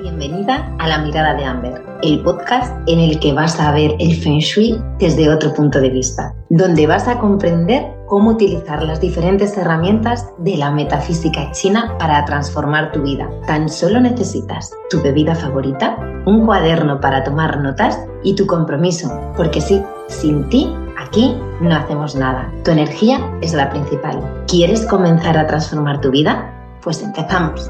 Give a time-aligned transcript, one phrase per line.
[0.00, 4.16] Bienvenida a La Mirada de Amber, el podcast en el que vas a ver el
[4.16, 9.56] Feng Shui desde otro punto de vista, donde vas a comprender cómo utilizar las diferentes
[9.56, 13.28] herramientas de la metafísica china para transformar tu vida.
[13.46, 19.60] Tan solo necesitas tu bebida favorita, un cuaderno para tomar notas y tu compromiso, porque
[19.60, 22.50] sí, sin ti Aquí no hacemos nada.
[22.64, 24.44] Tu energía es la principal.
[24.48, 26.50] ¿Quieres comenzar a transformar tu vida?
[26.82, 27.68] Pues empezamos.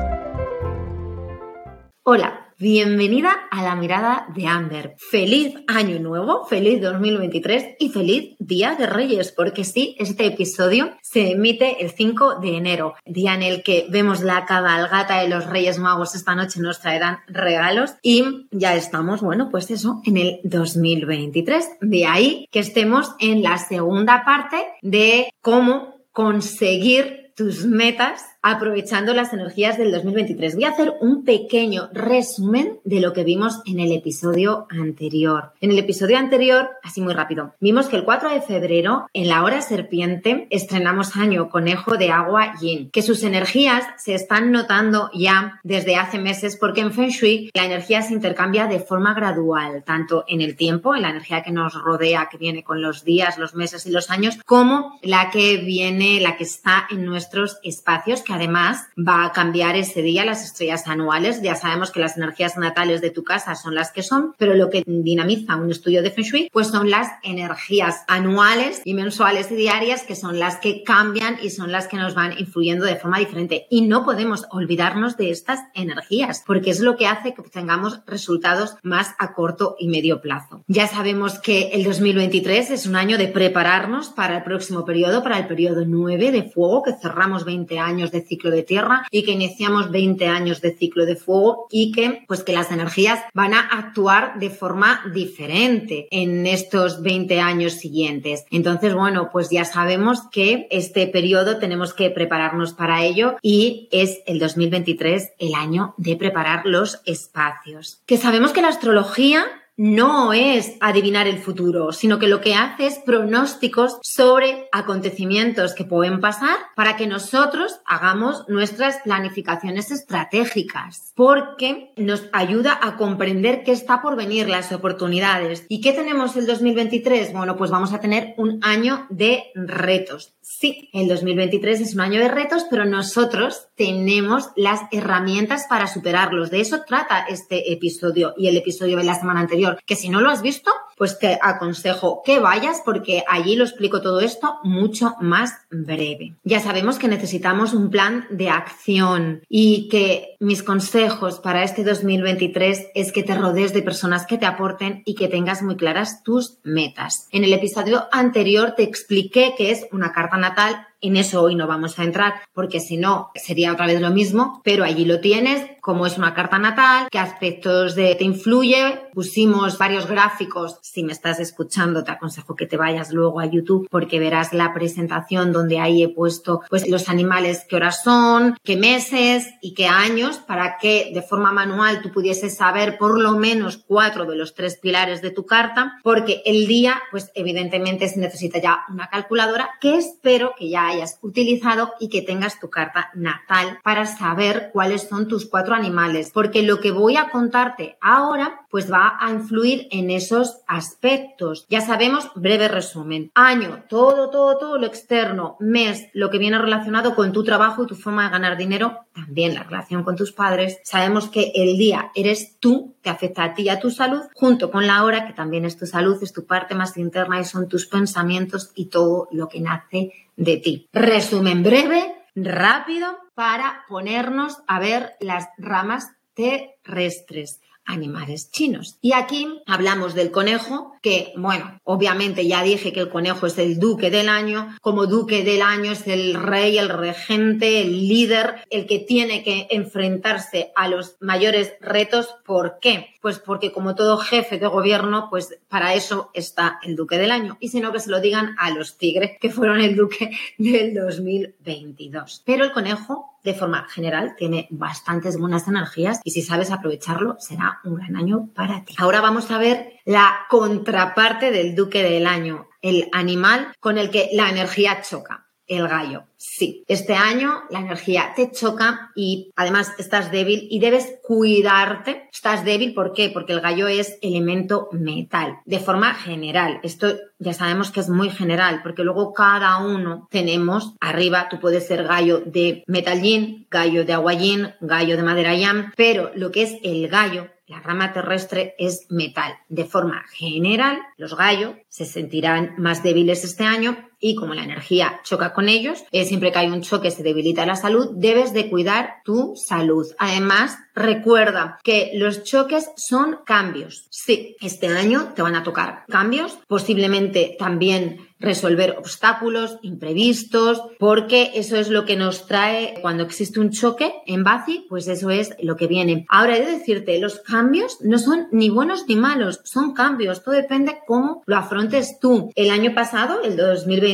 [2.06, 4.94] Hola, bienvenida a la mirada de Amber.
[4.98, 11.30] Feliz año nuevo, feliz 2023 y feliz Día de Reyes, porque sí, este episodio se
[11.30, 15.78] emite el 5 de enero, día en el que vemos la cabalgata de los Reyes
[15.78, 16.14] Magos.
[16.14, 21.78] Esta noche nos traerán regalos y ya estamos, bueno, pues eso, en el 2023.
[21.80, 29.32] De ahí que estemos en la segunda parte de cómo conseguir tus metas aprovechando las
[29.32, 30.54] energías del 2023.
[30.54, 35.52] Voy a hacer un pequeño resumen de lo que vimos en el episodio anterior.
[35.62, 39.42] En el episodio anterior, así muy rápido, vimos que el 4 de febrero, en la
[39.44, 45.58] hora serpiente, estrenamos año conejo de agua yin, que sus energías se están notando ya
[45.62, 50.24] desde hace meses porque en Feng Shui la energía se intercambia de forma gradual, tanto
[50.28, 53.54] en el tiempo, en la energía que nos rodea, que viene con los días, los
[53.54, 58.34] meses y los años, como la que viene, la que está en nuestros espacios, que
[58.34, 61.40] además va a cambiar ese día las estrellas anuales.
[61.40, 64.68] Ya sabemos que las energías natales de tu casa son las que son, pero lo
[64.68, 69.54] que dinamiza un estudio de Feng Shui, pues son las energías anuales y mensuales y
[69.54, 73.18] diarias que son las que cambian y son las que nos van influyendo de forma
[73.18, 73.66] diferente.
[73.70, 78.76] Y no podemos olvidarnos de estas energías, porque es lo que hace que tengamos resultados
[78.82, 80.62] más a corto y medio plazo.
[80.66, 85.38] Ya sabemos que el 2023 es un año de prepararnos para el próximo periodo, para
[85.38, 87.13] el periodo 9 de fuego, que cerramos
[87.44, 91.66] 20 años de ciclo de tierra y que iniciamos 20 años de ciclo de fuego
[91.70, 97.40] y que pues que las energías van a actuar de forma diferente en estos 20
[97.40, 98.44] años siguientes.
[98.50, 104.20] Entonces, bueno, pues ya sabemos que este periodo tenemos que prepararnos para ello y es
[104.26, 108.02] el 2023 el año de preparar los espacios.
[108.06, 109.44] Que sabemos que la astrología
[109.76, 115.84] no es adivinar el futuro, sino que lo que hace es pronósticos sobre acontecimientos que
[115.84, 123.72] pueden pasar para que nosotros hagamos nuestras planificaciones estratégicas, porque nos ayuda a comprender qué
[123.72, 125.66] está por venir, las oportunidades.
[125.68, 127.32] ¿Y qué tenemos el 2023?
[127.32, 130.34] Bueno, pues vamos a tener un año de retos.
[130.40, 136.50] Sí, el 2023 es un año de retos, pero nosotros tenemos las herramientas para superarlos.
[136.50, 140.20] De eso trata este episodio y el episodio de la semana anterior, que si no
[140.20, 145.14] lo has visto, pues te aconsejo que vayas porque allí lo explico todo esto mucho
[145.20, 146.34] más breve.
[146.44, 152.88] Ya sabemos que necesitamos un plan de acción y que mis consejos para este 2023
[152.94, 156.58] es que te rodees de personas que te aporten y que tengas muy claras tus
[156.62, 157.28] metas.
[157.30, 161.66] En el episodio anterior te expliqué que es una carta natal en eso hoy no
[161.66, 165.60] vamos a entrar porque si no sería otra vez lo mismo, pero allí lo tienes,
[165.84, 169.02] como es una carta natal, qué aspectos de, te influye.
[169.12, 170.78] Pusimos varios gráficos.
[170.80, 174.72] Si me estás escuchando, te aconsejo que te vayas luego a YouTube porque verás la
[174.72, 179.86] presentación donde ahí he puesto pues los animales, qué horas son, qué meses y qué
[179.86, 184.54] años para que de forma manual tú pudieses saber por lo menos cuatro de los
[184.54, 189.68] tres pilares de tu carta, porque el día, pues evidentemente se necesita ya una calculadora
[189.82, 195.02] que espero que ya hayas utilizado y que tengas tu carta natal para saber cuáles
[195.08, 199.86] son tus cuatro animales, porque lo que voy a contarte ahora pues va a influir
[199.92, 201.64] en esos aspectos.
[201.68, 207.14] Ya sabemos, breve resumen, año, todo, todo, todo lo externo, mes, lo que viene relacionado
[207.14, 210.80] con tu trabajo y tu forma de ganar dinero, también la relación con tus padres.
[210.82, 214.72] Sabemos que el día eres tú, te afecta a ti y a tu salud, junto
[214.72, 217.68] con la hora, que también es tu salud, es tu parte más interna y son
[217.68, 220.88] tus pensamientos y todo lo que nace de ti.
[220.92, 228.98] Resumen breve, rápido, para ponernos a ver las ramas terrestres animales chinos.
[229.00, 233.78] Y aquí hablamos del conejo, que, bueno, obviamente ya dije que el conejo es el
[233.78, 238.86] duque del año, como duque del año es el rey, el regente, el líder, el
[238.86, 242.34] que tiene que enfrentarse a los mayores retos.
[242.46, 243.13] ¿Por qué?
[243.24, 247.56] Pues porque como todo jefe de gobierno, pues para eso está el duque del año.
[247.58, 250.92] Y si no, que se lo digan a los tigres, que fueron el duque del
[250.92, 252.42] 2022.
[252.44, 257.80] Pero el conejo de forma general tiene bastantes buenas energías y si sabes aprovecharlo será
[257.84, 258.94] un gran año para ti.
[258.98, 264.28] Ahora vamos a ver la contraparte del duque del año, el animal con el que
[264.34, 265.43] la energía choca.
[265.66, 266.24] El gallo.
[266.36, 272.28] Sí, este año la energía te choca y además estás débil y debes cuidarte.
[272.32, 273.30] Estás débil, ¿por qué?
[273.30, 276.80] Porque el gallo es elemento metal, de forma general.
[276.82, 281.86] Esto ya sabemos que es muy general, porque luego cada uno tenemos arriba, tú puedes
[281.86, 286.50] ser gallo de metal yin, gallo de agua yin, gallo de madera yam, pero lo
[286.50, 289.54] que es el gallo la rama terrestre es metal.
[289.68, 295.20] De forma general, los gallos se sentirán más débiles este año y como la energía
[295.22, 298.70] choca con ellos, eh, siempre que hay un choque se debilita la salud, debes de
[298.70, 300.06] cuidar tu salud.
[300.18, 304.06] Además, recuerda que los choques son cambios.
[304.08, 311.76] Sí, este año te van a tocar cambios, posiblemente también resolver obstáculos imprevistos, porque eso
[311.76, 315.76] es lo que nos trae cuando existe un choque en Bazi, pues eso es lo
[315.76, 316.26] que viene.
[316.28, 320.54] Ahora he de decirte, los cambios no son ni buenos ni malos, son cambios, todo
[320.54, 322.50] depende cómo lo afrontes tú.
[322.54, 324.13] El año pasado, el 2020,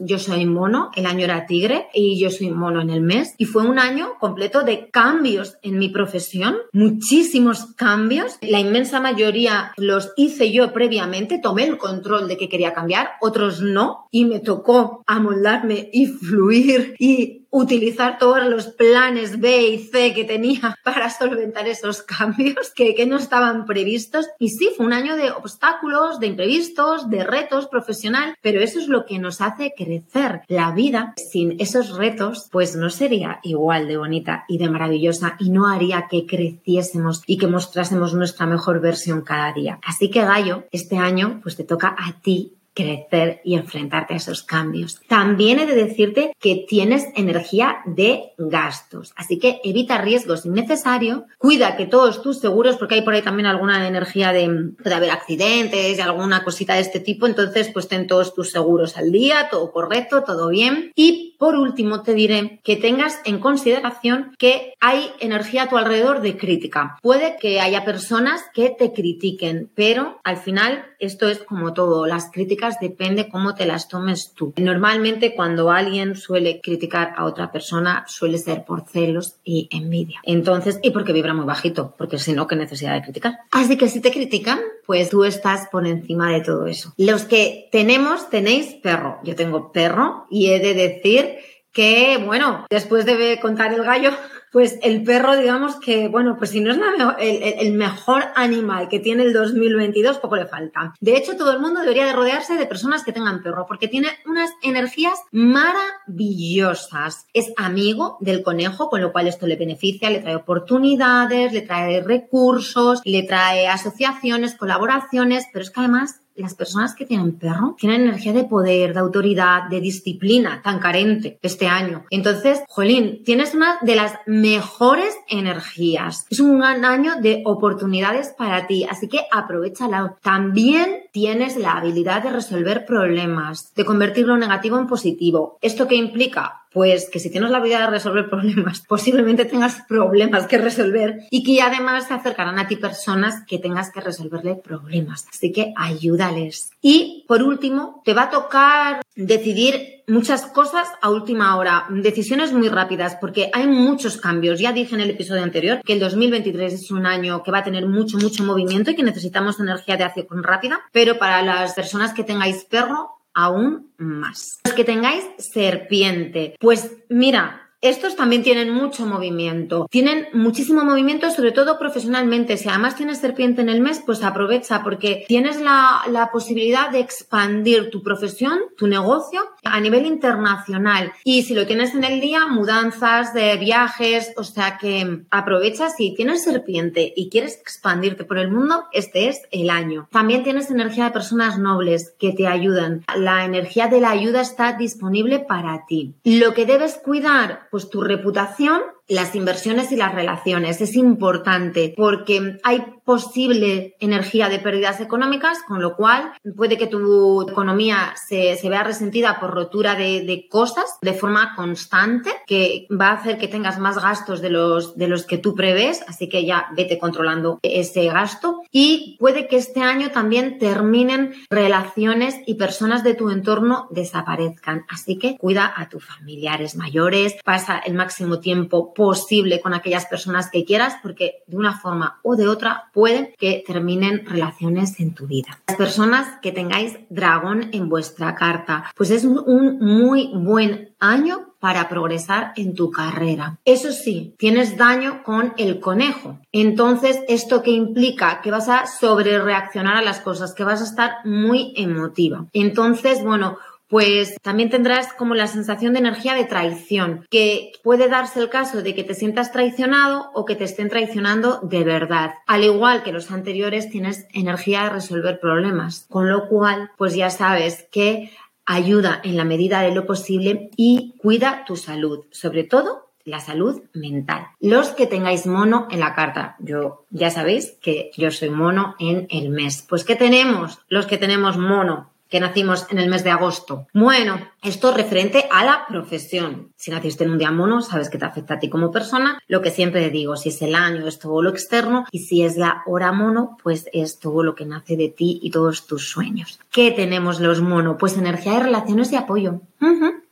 [0.00, 3.34] yo soy mono, el año era tigre y yo soy mono en el mes.
[3.38, 8.38] Y fue un año completo de cambios en mi profesión, muchísimos cambios.
[8.40, 13.60] La inmensa mayoría los hice yo previamente, tomé el control de que quería cambiar, otros
[13.60, 20.14] no, y me tocó amoldarme y fluir y utilizar todos los planes B y C
[20.14, 24.26] que tenía para solventar esos cambios que, que, no estaban previstos.
[24.38, 28.88] Y sí, fue un año de obstáculos, de imprevistos, de retos profesional, pero eso es
[28.88, 30.40] lo que nos hace crecer.
[30.48, 35.50] La vida sin esos retos, pues no sería igual de bonita y de maravillosa y
[35.50, 39.78] no haría que creciésemos y que mostrásemos nuestra mejor versión cada día.
[39.84, 44.42] Así que Gallo, este año, pues te toca a ti crecer y enfrentarte a esos
[44.42, 45.00] cambios.
[45.08, 51.76] También he de decirte que tienes energía de gastos, así que evita riesgos innecesarios, cuida
[51.76, 55.98] que todos tus seguros, porque hay por ahí también alguna energía de, de haber accidentes
[55.98, 59.72] y alguna cosita de este tipo, entonces pues ten todos tus seguros al día, todo
[59.72, 60.92] correcto, todo bien.
[60.94, 66.20] Y por último te diré que tengas en consideración que hay energía a tu alrededor
[66.20, 66.98] de crítica.
[67.02, 72.30] Puede que haya personas que te critiquen, pero al final esto es como todo, las
[72.30, 74.52] críticas depende cómo te las tomes tú.
[74.56, 80.20] Normalmente cuando alguien suele criticar a otra persona suele ser por celos y envidia.
[80.24, 83.40] Entonces, y porque vibra muy bajito, porque si no, qué necesidad de criticar.
[83.50, 86.92] Así que si te critican, pues tú estás por encima de todo eso.
[86.96, 89.18] Los que tenemos, tenéis perro.
[89.24, 91.36] Yo tengo perro y he de decir
[91.72, 94.10] que, bueno, después de contar el gallo,
[94.52, 96.78] pues el perro, digamos que, bueno, pues si no es
[97.18, 100.94] el, mejor animal que tiene el 2022, poco le falta.
[101.00, 104.08] De hecho, todo el mundo debería de rodearse de personas que tengan perro, porque tiene
[104.26, 107.26] unas energías maravillosas.
[107.32, 112.02] Es amigo del conejo, con lo cual esto le beneficia, le trae oportunidades, le trae
[112.02, 118.02] recursos, le trae asociaciones, colaboraciones, pero es que además las personas que tienen perro tienen
[118.02, 122.04] energía de poder, de autoridad, de disciplina tan carente este año.
[122.10, 126.26] Entonces, Jolín, tienes una de las mejores energías.
[126.30, 130.16] Es un gran año de oportunidades para ti, así que aprovechala.
[130.22, 135.58] También tienes la habilidad de resolver problemas, de convertir lo negativo en positivo.
[135.60, 136.61] ¿Esto qué implica?
[136.72, 141.42] Pues que si tienes la habilidad de resolver problemas, posiblemente tengas problemas que resolver y
[141.42, 145.26] que además se acercarán a ti personas que tengas que resolverle problemas.
[145.30, 146.70] Así que ayúdales.
[146.80, 152.68] Y por último, te va a tocar decidir muchas cosas a última hora, decisiones muy
[152.68, 154.58] rápidas, porque hay muchos cambios.
[154.58, 157.64] Ya dije en el episodio anterior que el 2023 es un año que va a
[157.64, 162.12] tener mucho, mucho movimiento y que necesitamos energía de acción rápida, pero para las personas
[162.12, 164.60] que tengáis perro, aún más.
[164.64, 169.88] Los que tengáis serpiente, pues mira, estos también tienen mucho movimiento.
[169.90, 172.56] Tienen muchísimo movimiento, sobre todo profesionalmente.
[172.56, 177.00] Si además tienes serpiente en el mes, pues aprovecha porque tienes la, la, posibilidad de
[177.00, 181.12] expandir tu profesión, tu negocio a nivel internacional.
[181.24, 186.14] Y si lo tienes en el día, mudanzas de viajes, o sea que aprovecha si
[186.14, 190.08] tienes serpiente y quieres expandirte por el mundo, este es el año.
[190.12, 193.04] También tienes energía de personas nobles que te ayudan.
[193.16, 196.14] La energía de la ayuda está disponible para ti.
[196.22, 200.80] Lo que debes cuidar, pues tu reputación las inversiones y las relaciones.
[200.80, 207.42] Es importante porque hay posible energía de pérdidas económicas, con lo cual puede que tu
[207.42, 213.14] economía se, vea resentida por rotura de, de, cosas de forma constante, que va a
[213.14, 216.68] hacer que tengas más gastos de los, de los que tú prevés, así que ya
[216.76, 218.62] vete controlando ese gasto.
[218.70, 224.86] Y puede que este año también terminen relaciones y personas de tu entorno desaparezcan.
[224.88, 230.48] Así que cuida a tus familiares mayores, pasa el máximo tiempo posible con aquellas personas
[230.48, 235.26] que quieras porque de una forma o de otra pueden que terminen relaciones en tu
[235.26, 235.60] vida.
[235.66, 241.88] Las personas que tengáis dragón en vuestra carta, pues es un muy buen año para
[241.88, 243.58] progresar en tu carrera.
[243.64, 246.38] Eso sí, tienes daño con el conejo.
[246.50, 248.40] Entonces, ¿esto que implica?
[248.40, 252.46] Que vas a sobrereaccionar a las cosas, que vas a estar muy emotiva.
[252.52, 253.58] Entonces, bueno,
[253.92, 258.80] pues también tendrás como la sensación de energía de traición, que puede darse el caso
[258.80, 262.30] de que te sientas traicionado o que te estén traicionando de verdad.
[262.46, 267.28] Al igual que los anteriores, tienes energía de resolver problemas, con lo cual, pues ya
[267.28, 268.30] sabes que
[268.64, 273.82] ayuda en la medida de lo posible y cuida tu salud, sobre todo la salud
[273.92, 274.46] mental.
[274.58, 279.26] Los que tengáis mono en la carta, yo ya sabéis que yo soy mono en
[279.28, 279.84] el mes.
[279.86, 280.80] Pues ¿qué tenemos?
[280.88, 283.88] Los que tenemos mono que nacimos en el mes de agosto.
[283.92, 286.72] Bueno, esto referente a la profesión.
[286.76, 289.38] Si naciste en un día mono, sabes que te afecta a ti como persona.
[289.48, 292.06] Lo que siempre digo, si es el año, es todo lo externo.
[292.10, 295.50] Y si es la hora mono, pues es todo lo que nace de ti y
[295.50, 296.58] todos tus sueños.
[296.70, 297.98] ¿Qué tenemos los mono?
[297.98, 299.60] Pues energía de relaciones y apoyo.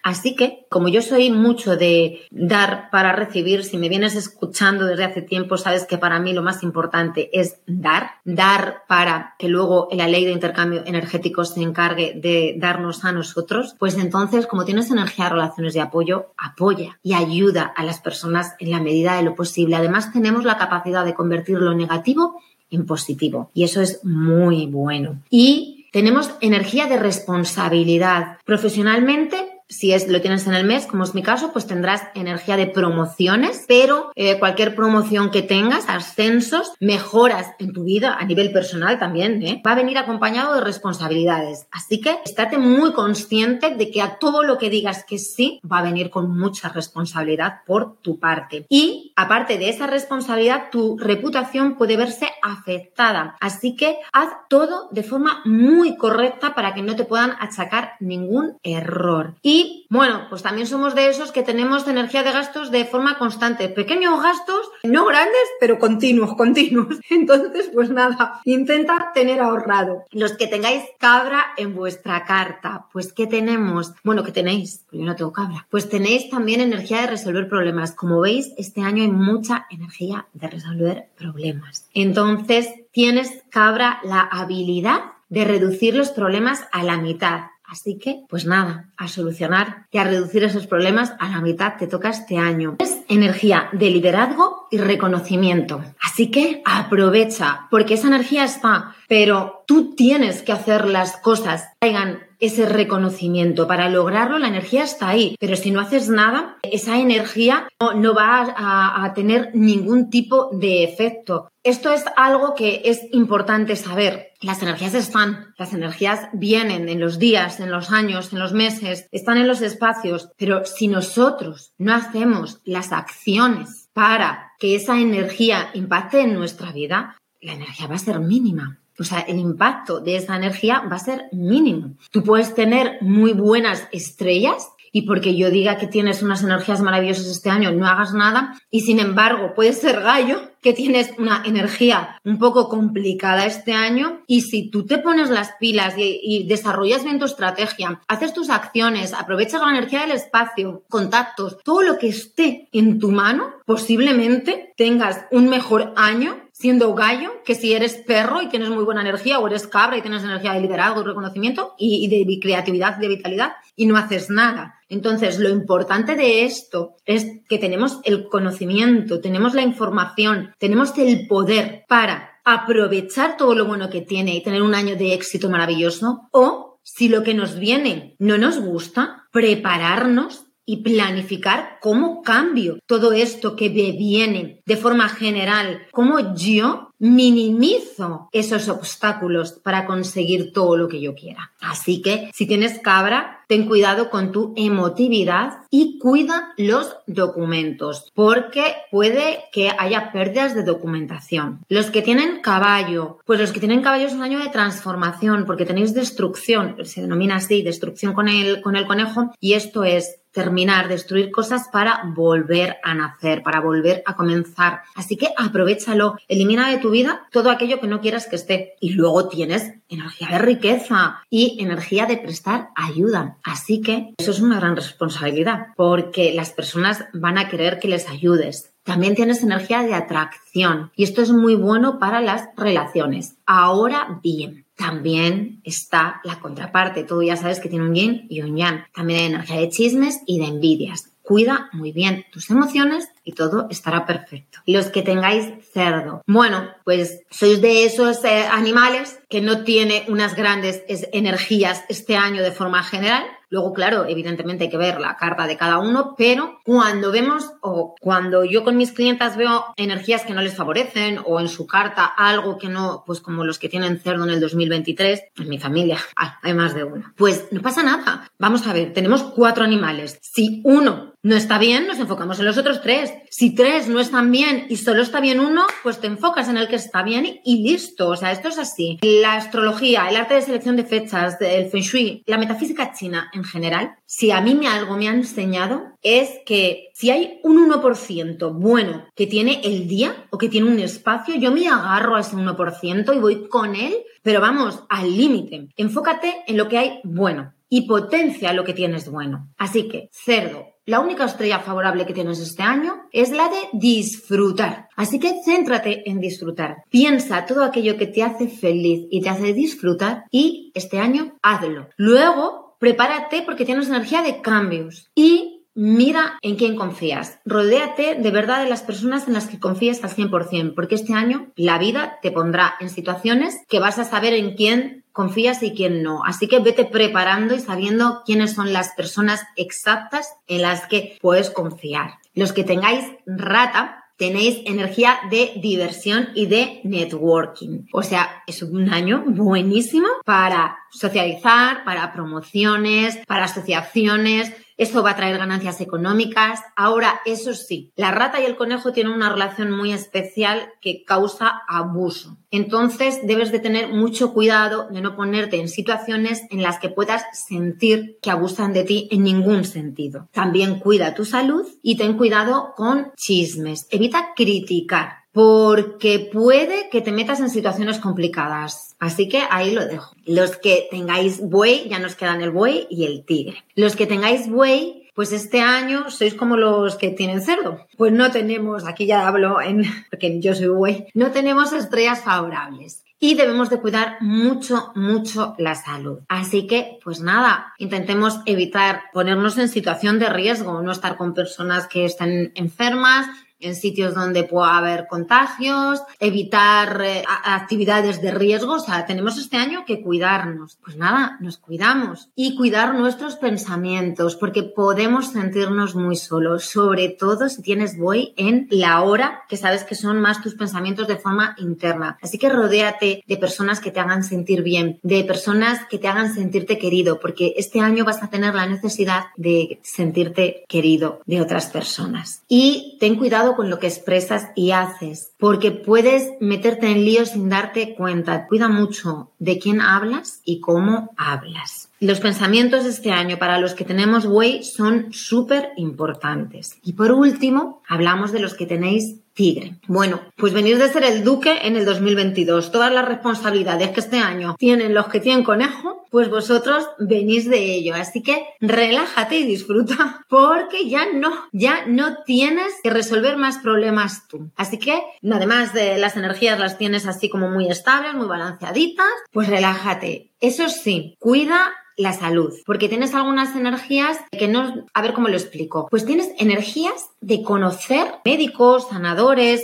[0.03, 5.05] Así que, como yo soy mucho de dar para recibir, si me vienes escuchando desde
[5.05, 9.89] hace tiempo, sabes que para mí lo más importante es dar, dar para que luego
[9.93, 14.91] la ley de intercambio energético se encargue de darnos a nosotros, pues entonces, como tienes
[14.91, 19.23] energía de relaciones de apoyo, apoya y ayuda a las personas en la medida de
[19.23, 19.77] lo posible.
[19.77, 22.41] Además, tenemos la capacidad de convertir lo negativo
[22.71, 25.21] en positivo y eso es muy bueno.
[25.29, 28.39] Y tenemos energía de responsabilidad.
[28.45, 32.57] Profesionalmente si es, lo tienes en el mes, como es mi caso, pues tendrás energía
[32.57, 38.53] de promociones, pero eh, cualquier promoción que tengas, ascensos, mejoras en tu vida a nivel
[38.53, 39.63] personal también, ¿eh?
[39.65, 41.67] va a venir acompañado de responsabilidades.
[41.71, 45.79] Así que estate muy consciente de que a todo lo que digas que sí, va
[45.79, 48.67] a venir con mucha responsabilidad por tu parte.
[48.69, 53.37] Y aparte de esa responsabilidad, tu reputación puede verse afectada.
[53.41, 58.59] Así que haz todo de forma muy correcta para que no te puedan achacar ningún
[58.63, 59.37] error.
[59.43, 63.19] Y y bueno, pues también somos de esos que tenemos energía de gastos de forma
[63.19, 63.69] constante.
[63.69, 67.01] Pequeños gastos, no grandes, pero continuos, continuos.
[67.11, 70.05] Entonces, pues nada, intenta tener ahorrado.
[70.13, 73.93] Los que tengáis cabra en vuestra carta, pues ¿qué tenemos?
[74.05, 74.85] Bueno, ¿qué tenéis?
[74.89, 75.67] Pues yo no tengo cabra.
[75.71, 77.93] Pues tenéis también energía de resolver problemas.
[77.93, 81.89] Como veis, este año hay mucha energía de resolver problemas.
[81.95, 87.43] Entonces, tienes cabra la habilidad de reducir los problemas a la mitad.
[87.71, 91.87] Así que, pues nada, a solucionar y a reducir esos problemas a la mitad te
[91.87, 92.77] toca este año.
[92.81, 95.81] Es energía de liderazgo y reconocimiento.
[96.03, 102.30] Así que aprovecha, porque esa energía está, pero tú tienes que hacer las cosas, traigan
[102.41, 103.67] ese reconocimiento.
[103.67, 108.53] Para lograrlo, la energía está ahí, pero si no haces nada, esa energía no, va
[108.57, 111.51] a, a tener ningún tipo de efecto.
[111.63, 114.31] Esto es algo que es importante saber.
[114.41, 119.07] Las energías están, las energías vienen en los días, en los años, en los meses,
[119.13, 125.71] están en los espacios, pero si nosotros no hacemos las acciones para que esa energía
[125.75, 128.80] impacte en nuestra vida, la energía va a ser mínima.
[129.01, 131.95] O sea, el impacto de esa energía va a ser mínimo.
[132.11, 137.27] Tú puedes tener muy buenas estrellas y porque yo diga que tienes unas energías maravillosas
[137.27, 138.61] este año, no hagas nada.
[138.71, 144.21] Y sin embargo, puedes ser gallo, que tienes una energía un poco complicada este año.
[144.27, 148.51] Y si tú te pones las pilas y, y desarrollas bien tu estrategia, haces tus
[148.51, 154.75] acciones, aprovechas la energía del espacio, contactos, todo lo que esté en tu mano, posiblemente
[154.77, 159.39] tengas un mejor año siendo gallo que si eres perro y tienes muy buena energía
[159.39, 163.87] o eres cabra y tienes energía de liderazgo, reconocimiento y, de creatividad, de vitalidad y
[163.87, 164.75] no haces nada.
[164.91, 171.27] Entonces, lo importante de esto es que tenemos el conocimiento, tenemos la información, tenemos el
[171.27, 176.29] poder para aprovechar todo lo bueno que tiene y tener un año de éxito maravilloso
[176.31, 183.13] o si lo que nos viene no nos gusta, prepararnos y planificar cómo cambio todo
[183.13, 190.77] esto que me viene de forma general, cómo yo minimizo esos obstáculos para conseguir todo
[190.77, 191.53] lo que yo quiera.
[191.61, 198.77] Así que si tienes cabra, ten cuidado con tu emotividad y cuida los documentos porque
[198.91, 201.61] puede que haya pérdidas de documentación.
[201.69, 205.65] Los que tienen caballo, pues los que tienen caballo es un año de transformación porque
[205.65, 210.89] tenéis destrucción, se denomina así, destrucción con el, con el conejo y esto es terminar,
[210.89, 214.83] destruir cosas para volver a nacer, para volver a comenzar.
[214.95, 218.77] Así que aprovechalo, elimina de tu vida todo aquello que no quieras que esté.
[218.81, 223.37] Y luego tienes energía de riqueza y energía de prestar ayuda.
[223.43, 228.09] Así que eso es una gran responsabilidad porque las personas van a querer que les
[228.09, 228.73] ayudes.
[228.85, 233.37] También tienes energía de atracción y esto es muy bueno para las relaciones.
[233.47, 237.05] Ahora bien, también está la contraparte.
[237.05, 238.85] Tú ya sabes que tiene un yin y un yang.
[238.95, 241.11] También hay energía de chismes y de envidias.
[241.23, 244.59] Cuida muy bien tus emociones y todo estará perfecto.
[244.67, 246.23] Los que tengáis cerdo.
[246.27, 252.43] Bueno, pues sois de esos eh, animales que no tiene unas grandes energías este año
[252.43, 253.23] de forma general.
[253.51, 257.95] Luego, claro, evidentemente hay que ver la carta de cada uno, pero cuando vemos o
[258.01, 262.05] cuando yo con mis clientas veo energías que no les favorecen o en su carta
[262.05, 265.99] algo que no, pues como los que tienen cerdo en el 2023, en mi familia
[266.43, 267.13] hay más de uno.
[267.17, 268.31] Pues no pasa nada.
[268.39, 270.19] Vamos a ver, tenemos cuatro animales.
[270.23, 273.13] Si uno no está bien, nos enfocamos en los otros tres.
[273.31, 276.69] Si tres no están bien y solo está bien uno, pues te enfocas en el
[276.69, 278.09] que está bien y listo.
[278.09, 278.99] O sea, esto es así.
[279.03, 283.45] La astrología, el arte de selección de fechas, el feng shui, la metafísica china en
[283.45, 288.53] general, si a mí me algo me ha enseñado es que si hay un 1%
[288.55, 292.37] bueno que tiene el día o que tiene un espacio, yo me agarro a ese
[292.37, 295.69] 1% y voy con él, pero vamos, al límite.
[295.77, 299.49] Enfócate en lo que hay bueno y potencia lo que tienes bueno.
[299.57, 304.89] Así que, cerdo, la única estrella favorable que tienes este año es la de disfrutar.
[304.97, 306.79] Así que céntrate en disfrutar.
[306.91, 311.89] Piensa todo aquello que te hace feliz y te hace disfrutar y este año hazlo.
[311.97, 317.39] Luego, prepárate porque tienes energía de cambios y Mira en quién confías.
[317.45, 321.53] Rodéate de verdad de las personas en las que confías al 100%, porque este año
[321.57, 326.03] la vida te pondrá en situaciones que vas a saber en quién confías y quién
[326.03, 326.25] no.
[326.25, 331.51] Así que vete preparando y sabiendo quiénes son las personas exactas en las que puedes
[331.51, 332.15] confiar.
[332.35, 337.87] Los que tengáis rata, tenéis energía de diversión y de networking.
[337.93, 344.53] O sea, es un año buenísimo para socializar, para promociones, para asociaciones.
[344.81, 346.61] Esto va a traer ganancias económicas.
[346.75, 351.61] Ahora, eso sí, la rata y el conejo tienen una relación muy especial que causa
[351.69, 352.39] abuso.
[352.51, 357.25] Entonces, debes de tener mucho cuidado de no ponerte en situaciones en las que puedas
[357.35, 360.31] sentir que abusan de ti en ningún sentido.
[360.33, 363.87] También cuida tu salud y ten cuidado con chismes.
[363.91, 368.97] Evita criticar porque puede que te metas en situaciones complicadas.
[368.99, 370.15] Así que ahí lo dejo.
[370.25, 373.65] Los que tengáis buey, ya nos quedan el buey y el tigre.
[373.75, 377.87] Los que tengáis buey, pues este año sois como los que tienen cerdo.
[377.97, 383.05] Pues no tenemos, aquí ya hablo en, porque yo soy buey, no tenemos estrellas favorables.
[383.23, 386.21] Y debemos de cuidar mucho, mucho la salud.
[386.29, 391.87] Así que, pues nada, intentemos evitar ponernos en situación de riesgo, no estar con personas
[391.87, 393.27] que estén enfermas,
[393.61, 398.75] en sitios donde pueda haber contagios, evitar eh, actividades de riesgo.
[398.75, 400.79] O sea, tenemos este año que cuidarnos.
[400.85, 407.49] Pues nada, nos cuidamos y cuidar nuestros pensamientos porque podemos sentirnos muy solos, sobre todo
[407.49, 411.55] si tienes voy en la hora que sabes que son más tus pensamientos de forma
[411.59, 412.19] interna.
[412.23, 416.35] Así que rodéate de personas que te hagan sentir bien, de personas que te hagan
[416.35, 421.67] sentirte querido, porque este año vas a tener la necesidad de sentirte querido de otras
[421.67, 422.43] personas.
[422.49, 427.49] Y ten cuidado con lo que expresas y haces, porque puedes meterte en líos sin
[427.49, 428.47] darte cuenta.
[428.47, 431.89] Cuida mucho de quién hablas y cómo hablas.
[432.01, 436.79] Los pensamientos de este año para los que tenemos Way son súper importantes.
[436.83, 439.77] Y por último, hablamos de los que tenéis tigre.
[439.87, 442.73] Bueno, pues venís de ser el duque en el 2022.
[442.73, 447.75] Todas las responsabilidades que este año tienen los que tienen conejo, pues vosotros venís de
[447.75, 447.95] ello.
[447.95, 454.29] Así que relájate y disfruta porque ya no, ya no tienes que resolver más problemas
[454.29, 454.51] tú.
[454.57, 459.49] Así que, además de las energías las tienes así como muy estables, muy balanceaditas, pues
[459.49, 460.31] relájate.
[460.41, 465.37] Eso sí, cuida la salud, porque tienes algunas energías que no, a ver cómo lo
[465.37, 469.20] explico, pues tienes energías de conocer médicos, sanadores,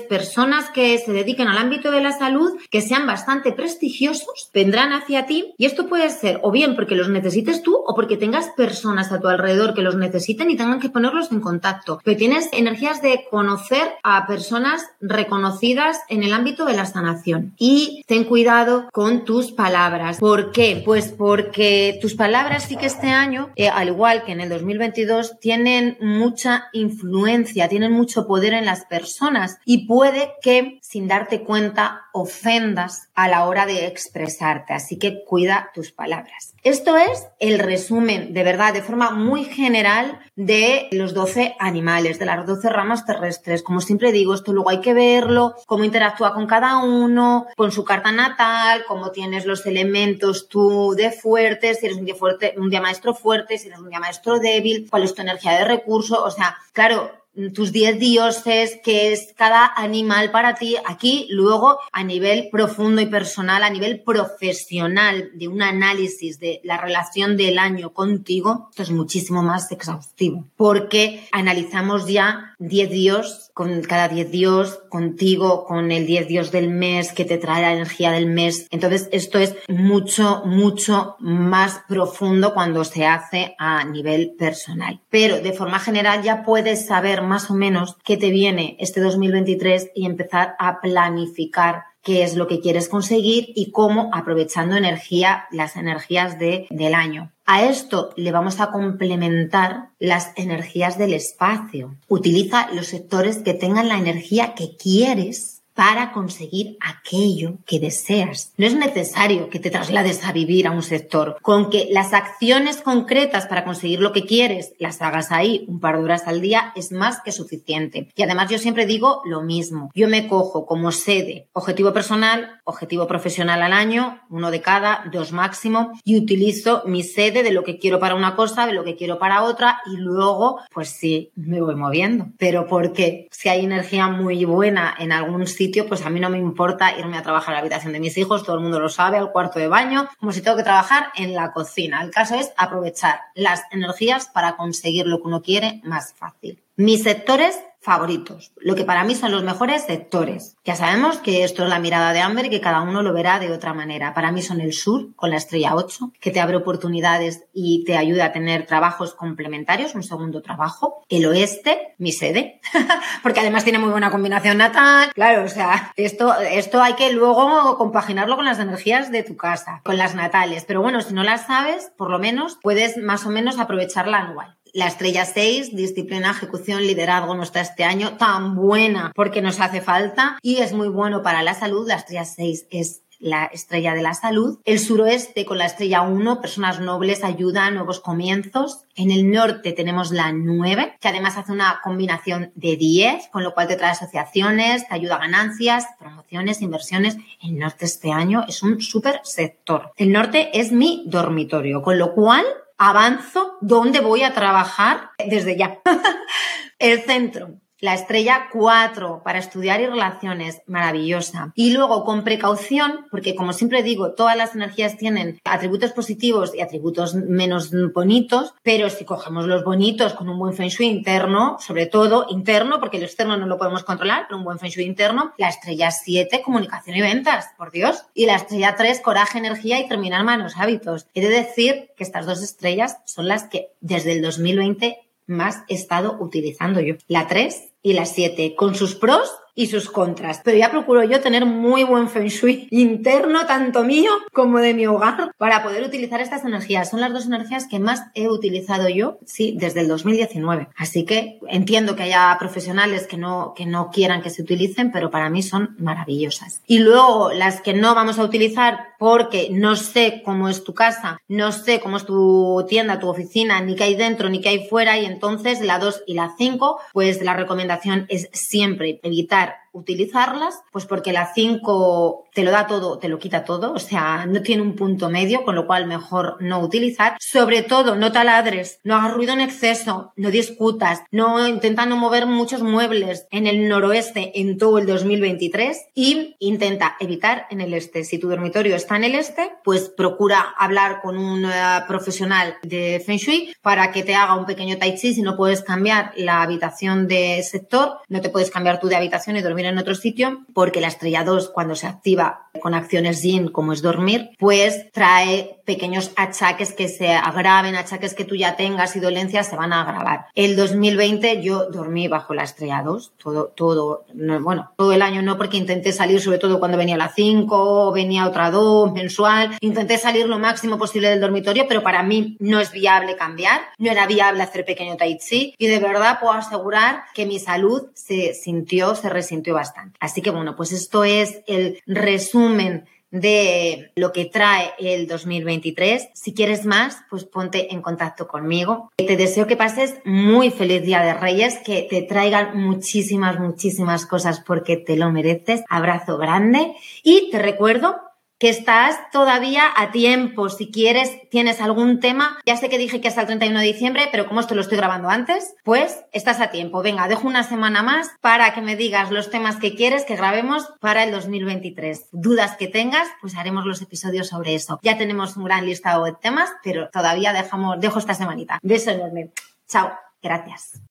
[0.08, 5.26] personas que se dediquen al ámbito de la salud, que sean bastante prestigiosos, vendrán hacia
[5.26, 9.12] ti y esto puede ser o bien porque los necesites tú o porque tengas personas
[9.12, 12.00] a tu alrededor que los necesiten y tengan que ponerlos en contacto.
[12.04, 18.04] Pero tienes energías de conocer a personas reconocidas en el ámbito de la sanación y
[18.06, 20.18] ten cuidado con tus palabras.
[20.18, 20.82] ¿Por qué?
[20.84, 25.38] Pues porque tus palabras sí que este año, eh, al igual que en el 2022,
[25.40, 32.06] tienen mucha influencia, tienen mucho poder en las personas y puede que sin darte cuenta
[32.12, 34.72] ofendas a la hora de expresarte.
[34.72, 36.54] Así que cuida tus palabras.
[36.62, 42.26] Esto es el resumen, de verdad, de forma muy general de los 12 animales, de
[42.26, 43.62] las 12 ramas terrestres.
[43.62, 47.84] Como siempre digo, esto luego hay que verlo, cómo interactúa con cada uno, con su
[47.84, 52.70] carta natal, cómo tienes los elementos tú de fuerte, si eres un día fuerte, un
[52.70, 56.24] día maestro fuerte, si eres un día maestro débil, cuál es tu energía de recurso.
[56.24, 57.12] O sea, claro,
[57.54, 60.76] tus 10 dioses, que es cada animal para ti.
[60.86, 66.78] Aquí, luego, a nivel profundo y personal, a nivel profesional, de un análisis de la
[66.78, 73.82] relación del año contigo, esto es muchísimo más exhaustivo, porque analizamos ya 10 dios, con
[73.82, 78.12] cada 10 dios, contigo, con el 10 dios del mes, que te trae la energía
[78.12, 78.66] del mes.
[78.70, 85.00] Entonces, esto es mucho, mucho más profundo cuando se hace a nivel personal.
[85.10, 89.90] Pero de forma general ya puedes saber más o menos qué te viene este 2023
[89.94, 95.74] y empezar a planificar qué es lo que quieres conseguir y cómo aprovechando energía, las
[95.74, 97.32] energías de, del año.
[97.44, 101.96] A esto le vamos a complementar las energías del espacio.
[102.08, 108.52] Utiliza los sectores que tengan la energía que quieres para conseguir aquello que deseas.
[108.56, 111.36] No es necesario que te traslades a vivir a un sector.
[111.42, 115.98] Con que las acciones concretas para conseguir lo que quieres las hagas ahí un par
[115.98, 118.08] de horas al día es más que suficiente.
[118.16, 119.90] Y además yo siempre digo lo mismo.
[119.94, 125.32] Yo me cojo como sede objetivo personal, objetivo profesional al año, uno de cada, dos
[125.32, 128.96] máximo, y utilizo mi sede de lo que quiero para una cosa, de lo que
[128.96, 132.28] quiero para otra, y luego, pues sí, me voy moviendo.
[132.38, 136.38] Pero porque si hay energía muy buena en algún sitio, pues a mí no me
[136.38, 139.18] importa irme a trabajar a la habitación de mis hijos, todo el mundo lo sabe,
[139.18, 142.02] al cuarto de baño, como si tengo que trabajar en la cocina.
[142.02, 146.62] El caso es aprovechar las energías para conseguir lo que uno quiere más fácil.
[146.76, 150.56] Mis sectores favoritos, lo que para mí son los mejores sectores.
[150.64, 153.38] Ya sabemos que esto es la mirada de Amber y que cada uno lo verá
[153.38, 154.12] de otra manera.
[154.12, 157.96] Para mí son el sur, con la estrella 8, que te abre oportunidades y te
[157.96, 161.04] ayuda a tener trabajos complementarios, un segundo trabajo.
[161.08, 162.60] El oeste, mi sede,
[163.22, 165.12] porque además tiene muy buena combinación natal.
[165.14, 169.80] Claro, o sea, esto, esto hay que luego compaginarlo con las energías de tu casa,
[169.84, 170.64] con las natales.
[170.66, 174.56] Pero bueno, si no las sabes, por lo menos puedes más o menos aprovecharla anual.
[174.76, 179.80] La estrella 6, disciplina, ejecución, liderazgo, no está este año tan buena porque nos hace
[179.80, 181.88] falta y es muy bueno para la salud.
[181.88, 184.58] La estrella 6 es la estrella de la salud.
[184.66, 188.84] El suroeste con la estrella 1, personas nobles, ayuda, nuevos comienzos.
[188.96, 193.54] En el norte tenemos la 9, que además hace una combinación de 10, con lo
[193.54, 197.16] cual te trae asociaciones, te ayuda a ganancias, promociones, inversiones.
[197.42, 199.92] El norte este año es un súper sector.
[199.96, 202.44] El norte es mi dormitorio, con lo cual
[202.78, 205.80] avanzo dónde voy a trabajar desde ya.
[206.78, 207.60] el centro.
[207.78, 211.52] La estrella 4 para estudiar y relaciones, maravillosa.
[211.54, 216.62] Y luego con precaución, porque como siempre digo, todas las energías tienen atributos positivos y
[216.62, 221.84] atributos menos bonitos, pero si cogemos los bonitos con un buen feng shui interno, sobre
[221.84, 225.34] todo interno, porque el externo no lo podemos controlar, pero un buen feng shui interno,
[225.36, 228.06] la estrella 7, comunicación y ventas, por Dios.
[228.14, 231.08] Y la estrella 3, coraje, energía y terminar malos hábitos.
[231.12, 236.16] He de decir que estas dos estrellas son las que desde el 2020 más estado
[236.20, 236.94] utilizando yo.
[237.08, 240.42] La 3 y la 7, con sus pros y sus contras.
[240.44, 244.86] Pero ya procuro yo tener muy buen feng shui interno, tanto mío como de mi
[244.86, 246.90] hogar, para poder utilizar estas energías.
[246.90, 250.68] Son las dos energías que más he utilizado yo, sí, desde el 2019.
[250.76, 255.10] Así que entiendo que haya profesionales que no, que no quieran que se utilicen, pero
[255.10, 256.60] para mí son maravillosas.
[256.66, 261.18] Y luego las que no vamos a utilizar porque no sé cómo es tu casa,
[261.28, 264.68] no sé cómo es tu tienda, tu oficina, ni qué hay dentro, ni qué hay
[264.68, 269.65] fuera, y entonces la 2 y la 5, pues la recomendación es siempre evitar that
[269.76, 274.26] utilizarlas, pues porque la 5 te lo da todo, te lo quita todo, o sea,
[274.26, 277.16] no tiene un punto medio, con lo cual mejor no utilizar.
[277.20, 282.26] Sobre todo, no taladres, no hagas ruido en exceso, no discutas, no intenta no mover
[282.26, 288.04] muchos muebles en el noroeste en todo el 2023 y intenta evitar en el este.
[288.04, 291.50] Si tu dormitorio está en el este, pues procura hablar con un eh,
[291.86, 295.62] profesional de Feng Shui para que te haga un pequeño tai chi si no puedes
[295.62, 299.78] cambiar la habitación de sector, no te puedes cambiar tú de habitación y dormir en
[299.78, 304.30] otro sitio, porque la estrella 2, cuando se activa con acciones yin, como es dormir,
[304.38, 309.56] pues trae pequeños achaques que se agraven, achaques que tú ya tengas y dolencias se
[309.56, 310.26] van a agravar.
[310.34, 315.36] El 2020 yo dormí bajo la estrella 2, todo, todo, bueno, todo el año no
[315.36, 320.26] porque intenté salir sobre todo cuando venía la 5, venía otra 2 mensual, intenté salir
[320.26, 324.42] lo máximo posible del dormitorio, pero para mí no es viable cambiar, no era viable
[324.42, 329.08] hacer pequeño tai chi y de verdad puedo asegurar que mi salud se sintió, se
[329.08, 329.96] resintió bastante.
[330.00, 332.86] Así que bueno, pues esto es el resumen
[333.20, 336.08] de lo que trae el 2023.
[336.12, 338.90] Si quieres más, pues ponte en contacto conmigo.
[338.96, 344.40] Te deseo que pases muy feliz Día de Reyes, que te traigan muchísimas, muchísimas cosas
[344.40, 345.62] porque te lo mereces.
[345.68, 348.05] Abrazo grande y te recuerdo
[348.38, 350.48] que estás todavía a tiempo.
[350.48, 354.08] Si quieres, tienes algún tema, ya sé que dije que hasta el 31 de diciembre,
[354.10, 356.82] pero como esto lo estoy grabando antes, pues estás a tiempo.
[356.82, 360.68] Venga, dejo una semana más para que me digas los temas que quieres que grabemos
[360.80, 362.08] para el 2023.
[362.12, 364.78] Dudas que tengas, pues haremos los episodios sobre eso.
[364.82, 368.58] Ya tenemos un gran listado de temas, pero todavía dejamos, dejo esta semanita.
[368.62, 369.30] Beso enorme.
[369.68, 370.05] Chao.
[370.22, 370.82] Gracias.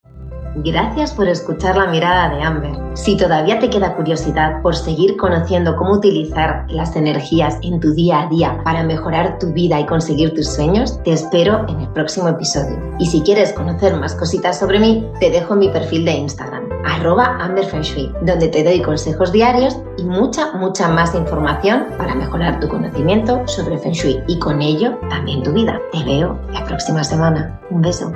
[0.64, 2.72] Gracias por escuchar la mirada de Amber.
[2.94, 8.22] Si todavía te queda curiosidad por seguir conociendo cómo utilizar las energías en tu día
[8.22, 12.30] a día para mejorar tu vida y conseguir tus sueños, te espero en el próximo
[12.30, 12.80] episodio.
[13.00, 17.38] Y si quieres conocer más cositas sobre mí, te dejo mi perfil de Instagram, arroba
[17.42, 23.46] amberfenshui, donde te doy consejos diarios y mucha, mucha más información para mejorar tu conocimiento
[23.46, 25.82] sobre Feng Shui y con ello también tu vida.
[25.92, 27.60] Te veo la próxima semana.
[27.70, 28.14] Un beso.